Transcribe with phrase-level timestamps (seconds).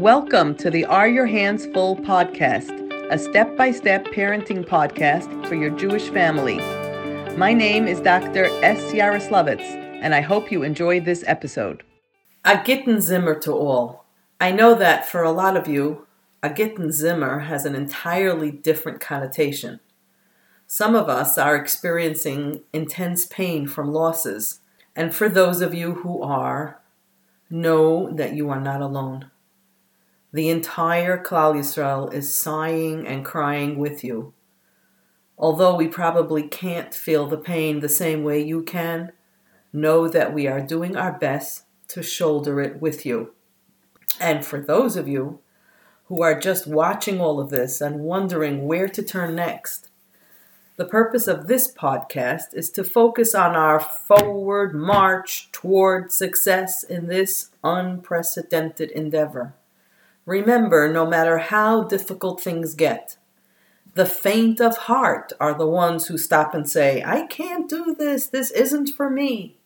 [0.00, 2.70] Welcome to the Are Your Hands Full podcast,
[3.10, 6.58] a step by step parenting podcast for your Jewish family.
[7.38, 8.44] My name is Dr.
[8.62, 8.92] S.
[8.92, 9.62] Yaroslavitz,
[10.02, 11.82] and I hope you enjoy this episode.
[12.44, 14.04] A Gitten Zimmer to all.
[14.38, 16.06] I know that for a lot of you,
[16.42, 19.80] a Gitten Zimmer has an entirely different connotation.
[20.66, 24.60] Some of us are experiencing intense pain from losses,
[24.94, 26.82] and for those of you who are,
[27.48, 29.30] know that you are not alone.
[30.36, 34.34] The entire Klal Yisrael is sighing and crying with you.
[35.38, 39.12] Although we probably can't feel the pain the same way you can,
[39.72, 43.32] know that we are doing our best to shoulder it with you.
[44.20, 45.40] And for those of you
[46.08, 49.88] who are just watching all of this and wondering where to turn next,
[50.76, 57.06] the purpose of this podcast is to focus on our forward march toward success in
[57.06, 59.54] this unprecedented endeavor.
[60.26, 63.16] Remember, no matter how difficult things get,
[63.94, 68.26] the faint of heart are the ones who stop and say, I can't do this,
[68.26, 69.56] this isn't for me.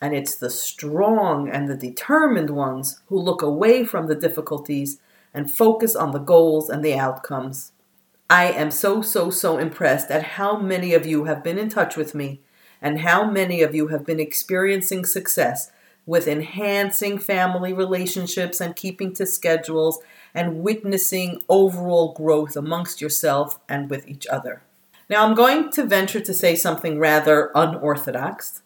[0.00, 4.98] And it's the strong and the determined ones who look away from the difficulties
[5.34, 7.72] and focus on the goals and the outcomes.
[8.30, 11.96] I am so, so, so impressed at how many of you have been in touch
[11.96, 12.40] with me
[12.80, 15.70] and how many of you have been experiencing success
[16.08, 19.98] with enhancing family relationships and keeping to schedules
[20.34, 24.62] and witnessing overall growth amongst yourself and with each other.
[25.10, 28.62] Now, I'm going to venture to say something rather unorthodox.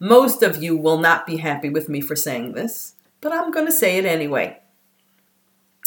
[0.00, 3.66] Most of you will not be happy with me for saying this, but I'm going
[3.66, 4.58] to say it anyway.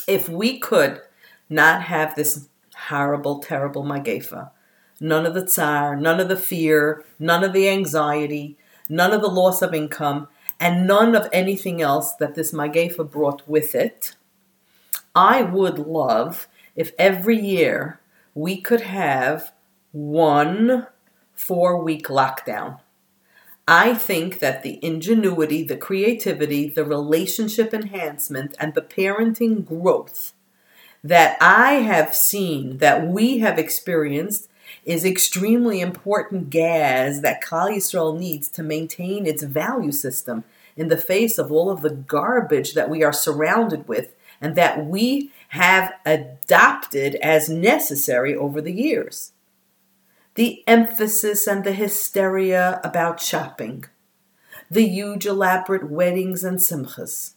[0.08, 1.02] If we could
[1.50, 2.48] not have this
[2.90, 4.52] horrible, terrible Magefa,
[5.00, 8.56] none of the tsar, none of the fear, none of the anxiety,
[8.88, 10.28] none of the loss of income,
[10.62, 14.16] and none of anything else that this Magefa brought with it.
[15.16, 18.00] I would love if every year
[18.36, 19.52] we could have
[19.92, 20.86] one
[21.34, 22.80] four week lockdown.
[23.68, 30.34] I think that the ingenuity, the creativity, the relationship enhancement, and the parenting growth
[31.04, 34.48] that I have seen, that we have experienced,
[34.86, 40.44] is extremely important gas that Klal Yisrael needs to maintain its value system
[40.76, 44.86] in the face of all of the garbage that we are surrounded with and that
[44.86, 49.34] we have adopted as necessary over the years.
[50.36, 53.86] The emphasis and the hysteria about shopping,
[54.70, 57.34] the huge elaborate weddings and simchas,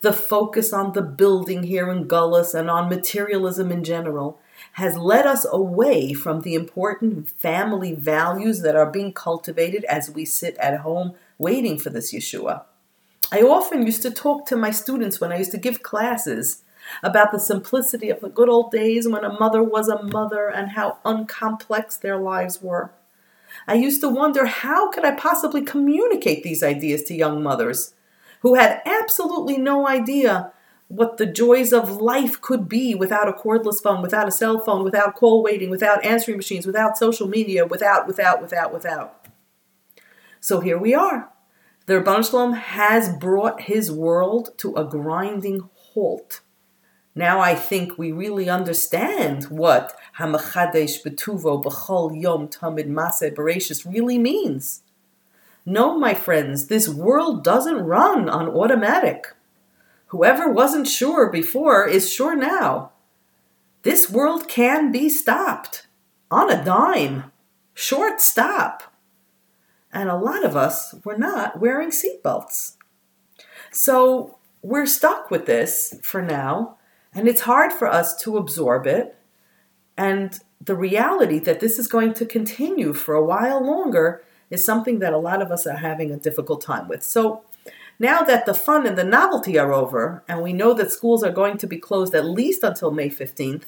[0.00, 4.40] the focus on the building here in Gullus and on materialism in general
[4.72, 10.24] has led us away from the important family values that are being cultivated as we
[10.24, 12.64] sit at home waiting for this Yeshua.
[13.30, 16.62] I often used to talk to my students when I used to give classes
[17.02, 20.70] about the simplicity of the good old days when a mother was a mother and
[20.70, 22.90] how uncomplex their lives were.
[23.66, 27.94] I used to wonder how could I possibly communicate these ideas to young mothers
[28.40, 30.52] who had absolutely no idea
[30.86, 34.82] what the joys of life could be without a cordless phone, without a cell phone,
[34.82, 39.26] without call waiting, without answering machines, without social media, without, without, without, without.
[40.40, 41.30] So here we are.
[41.88, 46.42] The Ribbono Shel Olam has brought his world to a grinding halt.
[47.14, 54.18] Now I think we really understand what Hamachadesh Betuvo B'chol Yom Tamid Maseh Bereshis really
[54.18, 54.82] means.
[55.64, 59.34] No, my friends, this world doesn't run on automatic.
[60.08, 62.92] Whoever wasn't sure before is sure now.
[63.80, 65.86] This world can be stopped
[66.30, 67.32] on a dime,
[67.72, 68.87] short stop.
[69.92, 72.76] And a lot of us were not wearing seatbelts.
[73.72, 76.76] So we're stuck with this for now,
[77.14, 79.16] and it's hard for us to absorb it.
[79.96, 84.98] And the reality that this is going to continue for a while longer is something
[84.98, 87.02] that a lot of us are having a difficult time with.
[87.02, 87.42] So
[87.98, 91.32] now that the fun and the novelty are over, and we know that schools are
[91.32, 93.64] going to be closed at least until May 15th,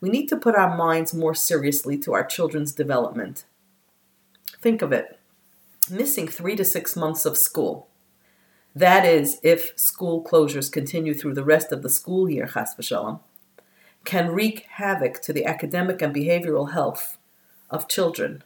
[0.00, 3.44] we need to put our minds more seriously to our children's development.
[4.60, 5.19] Think of it
[5.90, 7.88] missing three to six months of school.
[8.74, 13.20] That is, if school closures continue through the rest of the school year, chas v'shalom,
[14.04, 17.18] can wreak havoc to the academic and behavioral health
[17.68, 18.42] of children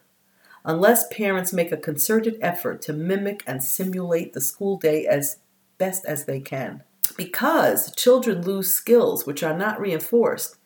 [0.64, 5.38] unless parents make a concerted effort to mimic and simulate the school day as
[5.78, 6.82] best as they can.
[7.16, 10.56] Because children lose skills which are not reinforced,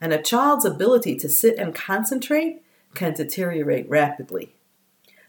[0.00, 2.62] and a child's ability to sit and concentrate
[2.94, 4.54] can deteriorate rapidly.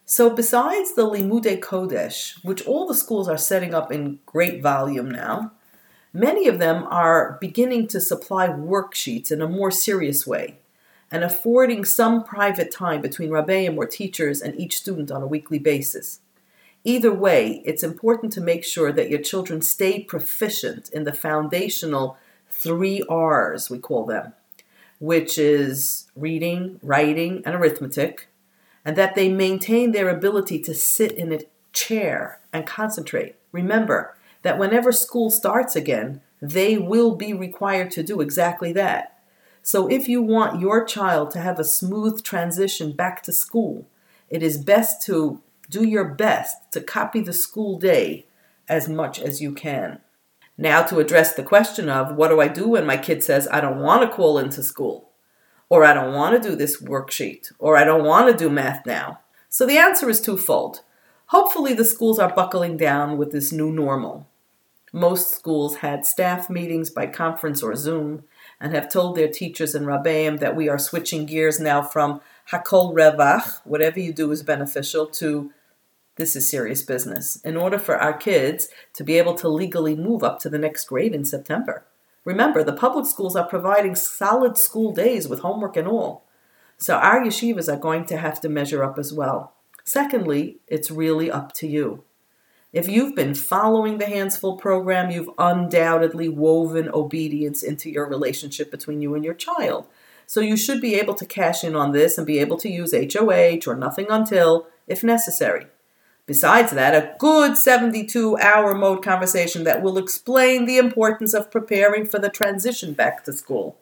[0.05, 5.09] So, besides the Limude Kodesh, which all the schools are setting up in great volume
[5.09, 5.53] now,
[6.15, 10.59] Many of them are beginning to supply worksheets in a more serious way
[11.09, 15.57] and affording some private time between Rabbeim or teachers and each student on a weekly
[15.57, 16.19] basis.
[16.83, 22.17] Either way, it's important to make sure that your children stay proficient in the foundational
[22.47, 24.33] three R's, we call them,
[24.99, 28.27] which is reading, writing, and arithmetic,
[28.85, 31.39] and that they maintain their ability to sit in a
[31.71, 33.35] chair and concentrate.
[33.51, 39.17] Remember that whenever school starts again, they will be required to do exactly that.
[39.61, 43.87] So if you want your child to have a smooth transition back to school,
[44.29, 48.25] it is best to do your best to copy the school day
[48.67, 50.01] as much as you can.
[50.57, 53.61] Now, to address the question of what do I do when my kid says, I
[53.61, 55.09] don't want to call into school,
[55.73, 58.85] or I don't want to do this worksheet, or I don't want to do math
[58.85, 59.21] now.
[59.49, 60.81] So the answer is twofold.
[61.29, 64.27] Hopefully, the schools are buckling down with this new normal.
[64.91, 68.23] Most schools had staff meetings by conference or Zoom,
[68.61, 72.21] and have told their teachers and rabbeim that we are switching gears now from
[72.51, 75.51] hakol revach, whatever you do is beneficial, to
[76.17, 80.21] this is serious business, in order for our kids to be able to legally move
[80.21, 81.83] up to the next grade in September.
[82.25, 86.25] Remember, the public schools are providing solid school days with homework and all.
[86.77, 89.53] So our yeshivas are going to have to measure up as well.
[89.83, 92.03] Secondly, it's really up to you.
[92.71, 98.71] If you've been following the Hands Full program, you've undoubtedly woven obedience into your relationship
[98.71, 99.87] between you and your child.
[100.25, 102.93] So you should be able to cash in on this and be able to use
[102.93, 105.67] HOH or nothing until if necessary.
[106.25, 112.05] Besides that, a good 72 hour mode conversation that will explain the importance of preparing
[112.05, 113.77] for the transition back to school.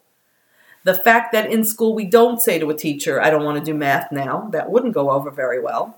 [0.84, 3.64] The fact that in school we don't say to a teacher, I don't want to
[3.64, 5.96] do math now, that wouldn't go over very well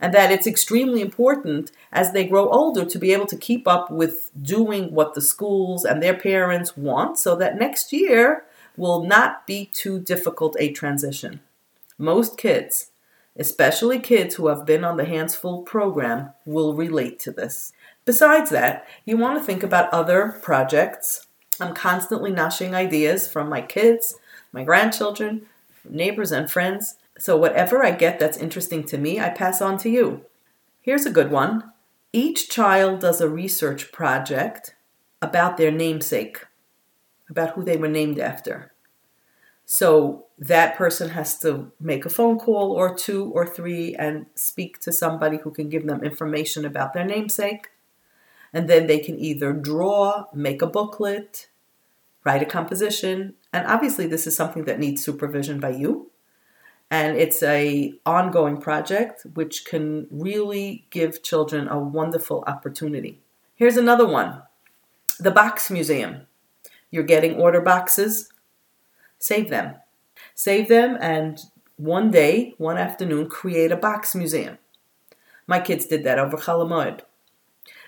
[0.00, 3.90] and that it's extremely important as they grow older to be able to keep up
[3.90, 8.44] with doing what the schools and their parents want so that next year
[8.76, 11.40] will not be too difficult a transition.
[11.98, 12.90] Most kids,
[13.38, 17.72] especially kids who have been on the Hands Full program, will relate to this.
[18.04, 21.26] Besides that, you want to think about other projects.
[21.60, 24.16] I'm constantly noshing ideas from my kids,
[24.52, 25.46] my grandchildren,
[25.88, 29.88] neighbors, and friends so, whatever I get that's interesting to me, I pass on to
[29.88, 30.24] you.
[30.82, 31.72] Here's a good one
[32.12, 34.74] each child does a research project
[35.20, 36.44] about their namesake,
[37.28, 38.72] about who they were named after.
[39.68, 44.78] So, that person has to make a phone call or two or three and speak
[44.80, 47.68] to somebody who can give them information about their namesake.
[48.52, 51.48] And then they can either draw, make a booklet,
[52.24, 53.34] write a composition.
[53.52, 56.10] And obviously, this is something that needs supervision by you
[56.90, 63.20] and it's a ongoing project which can really give children a wonderful opportunity.
[63.56, 64.42] Here's another one.
[65.18, 66.26] The Box Museum.
[66.90, 68.30] You're getting order boxes,
[69.18, 69.76] save them.
[70.34, 71.40] Save them and
[71.76, 74.58] one day, one afternoon, create a box museum.
[75.46, 77.00] My kids did that over Chalamoid.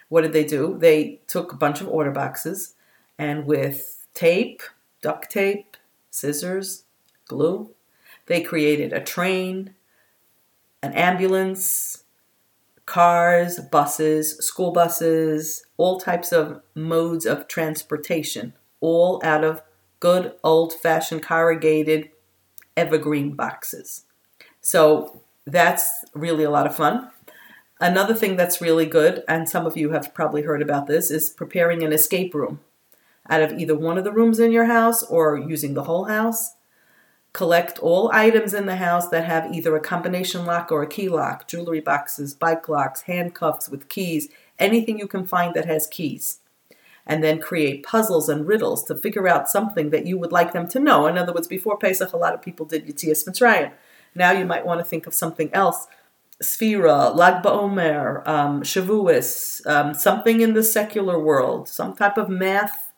[0.08, 0.76] What did they do?
[0.78, 2.75] They took a bunch of order boxes
[3.19, 4.62] and with tape,
[5.02, 5.76] duct tape,
[6.10, 6.84] scissors,
[7.26, 7.75] glue,
[8.26, 9.75] they created a train,
[10.82, 12.04] an ambulance,
[12.86, 19.62] cars, buses, school buses, all types of modes of transportation, all out of
[20.00, 22.11] good old fashioned corrugated
[22.76, 24.05] evergreen boxes.
[24.61, 27.11] So that's really a lot of fun.
[27.81, 31.31] Another thing that's really good, and some of you have probably heard about this, is
[31.31, 32.61] preparing an escape room
[33.31, 36.55] out of either one of the rooms in your house or using the whole house.
[37.33, 41.09] Collect all items in the house that have either a combination lock or a key
[41.09, 44.28] lock jewelry boxes, bike locks, handcuffs with keys,
[44.59, 46.40] anything you can find that has keys.
[47.09, 50.69] And then create puzzles and riddles to figure out something that you would like them
[50.69, 51.07] to know.
[51.07, 53.73] In other words, before Pesach, a lot of people did Yitzias Mitzrayim.
[54.15, 55.87] Now you might want to think of something else.
[56.43, 62.93] Sphira, Lag BaOmer, um, Shavuos, um, something in the secular world, some type of math,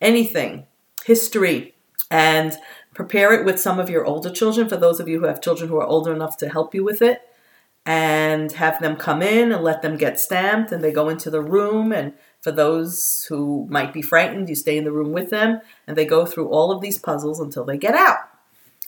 [0.00, 0.66] anything,
[1.04, 1.74] history.
[2.10, 2.58] And
[2.94, 5.68] Prepare it with some of your older children, for those of you who have children
[5.68, 7.22] who are older enough to help you with it,
[7.84, 10.70] and have them come in and let them get stamped.
[10.70, 11.92] And they go into the room.
[11.92, 15.96] And for those who might be frightened, you stay in the room with them and
[15.96, 18.18] they go through all of these puzzles until they get out.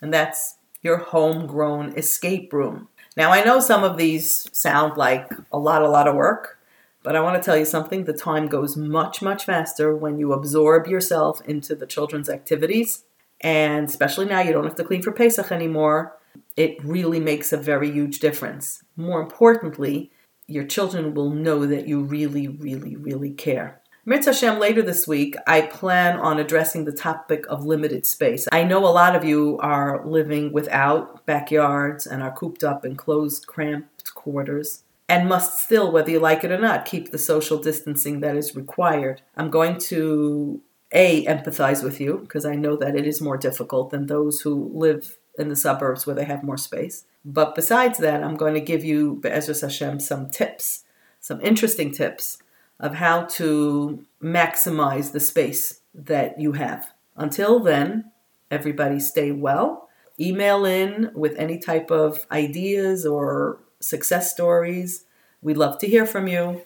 [0.01, 2.89] And that's your homegrown escape room.
[3.17, 6.59] Now, I know some of these sound like a lot, a lot of work,
[7.03, 8.05] but I want to tell you something.
[8.05, 13.05] The time goes much, much faster when you absorb yourself into the children's activities
[13.41, 16.17] and especially now, you don't have to clean for Pesach anymore.
[16.57, 18.83] It really makes a very huge difference.
[18.97, 20.11] More importantly,
[20.47, 23.81] your children will know that you really, really, really care.
[24.07, 28.47] Mirz Hashem, later this week, I plan on addressing the topic of limited space.
[28.53, 32.95] I know a lot of you are living without backyards and are cooped up in
[32.95, 37.59] closed, cramped quarters and must still, whether you like it or not, keep the social
[37.59, 39.23] distancing that is required.
[39.37, 40.61] I'm going to
[40.93, 44.71] A, empathize with you because I know that it is more difficult than those who
[44.75, 47.05] live in the suburbs where they have more space.
[47.25, 50.85] But besides that, I'm going to give you, Be'ezras Hashem, some tips,
[51.21, 52.39] some interesting tips
[52.79, 56.93] of how to maximize the space that you have.
[57.17, 58.13] Until then,
[58.51, 59.89] everybody stay well.
[60.21, 65.05] Email in with any type of ideas or success stories.
[65.43, 66.63] We'd love to hear from you.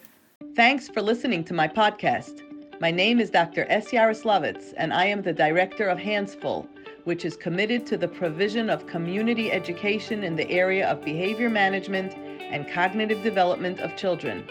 [0.56, 2.42] Thanks for listening to my podcast.
[2.80, 3.66] My name is Dr.
[3.68, 3.88] S.
[3.90, 6.66] Yaroslavitz, and I am the director of Handsful,
[7.04, 12.14] which is committed to the provision of community education in the area of behavior management
[12.16, 14.44] and cognitive development of children.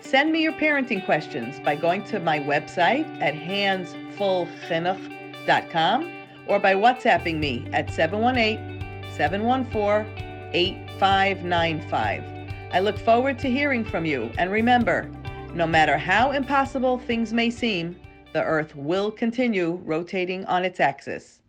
[0.00, 6.12] Send me your parenting questions by going to my website at handsfulchinuch.com
[6.46, 12.24] or by WhatsApping me at 718 714 8595.
[12.72, 15.10] I look forward to hearing from you, and remember,
[15.54, 17.96] no matter how impossible things may seem,
[18.32, 21.40] the Earth will continue rotating on its axis.